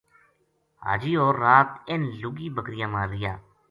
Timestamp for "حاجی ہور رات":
0.83-1.69